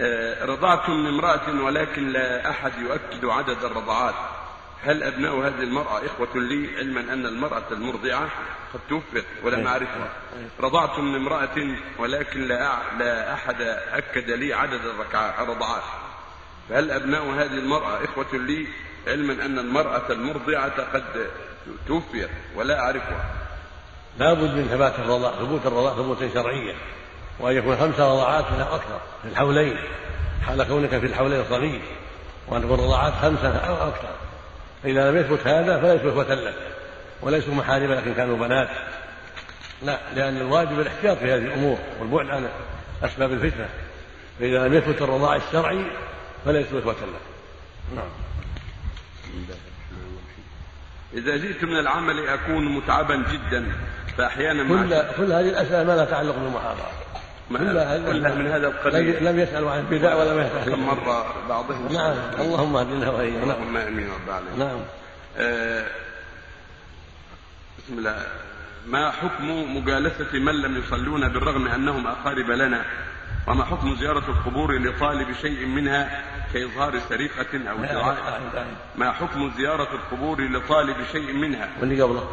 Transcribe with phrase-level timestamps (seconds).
[0.00, 4.14] آه، رضعت من امرأة ولكن لا أحد يؤكد عدد الرضعات.
[4.82, 8.28] هل أبناء هذه المرأة إخوة لي علما أن المرأة المرضعة
[8.74, 10.08] قد توفت ولم أعرفها
[10.60, 13.60] رضعت من امرأة ولكن لا لا أحد
[13.92, 14.80] أكد لي عدد
[15.40, 15.82] الرضعات.
[16.68, 18.66] فهل أبناء هذه المرأة إخوة لي
[19.06, 21.26] علما أن المرأة المرضعة قد
[21.86, 23.24] توفيت ولا أعرفها؟
[24.18, 26.76] لا بد من ثبات الرضاع ثبوت الرضاع ثبوتا شرعيا
[27.40, 29.76] وأن يكون خمس رضاعات لا أكثر في الحولين
[30.46, 31.80] حال كونك في الحولين صغير
[32.48, 34.08] وأن تكون رضاعات خمسة أو أكثر.
[34.82, 36.54] فإذا لم يثبت هذا فليسوا اخوه لك
[37.22, 38.68] وليسوا محارم لكن كانوا بنات.
[39.82, 42.48] لا لأن الواجب الاحتياط في هذه الأمور والبعد عن
[43.02, 43.68] أسباب الفتنة.
[44.40, 45.84] فإذا لم يثبت الرضاع الشرعي
[46.44, 47.20] فليسوا اخوه لك
[47.96, 48.08] نعم.
[51.14, 53.72] إذا جئت من العمل أكون متعبا جدا
[54.18, 56.76] فأحيانا كل كل هذه الأسئلة ما لها تعلق بالمحاضرة.
[56.82, 57.05] ما-
[57.50, 59.24] كلها من هذا القبيل.
[59.24, 61.92] لم يسالوا عن البدع ولم كم يسالوا مرة بعضهم.
[61.92, 62.16] نعم.
[62.40, 63.44] اللهم اهدنا وإياك.
[63.44, 64.58] نعم اللهم آمين رب العالمين.
[64.58, 64.80] نعم.
[65.36, 65.86] آه،
[67.78, 68.26] بسم الله.
[68.86, 72.84] ما حكم مجالسة من لم يصلون بالرغم أنهم أقارب لنا؟
[73.46, 76.22] وما حكم زيارة القبور لطالب شيء منها
[76.54, 78.40] كإظهار سرقة أو دعاء؟
[78.96, 82.28] ما حكم زيارة القبور لطالب شيء منها؟ واللي قبله.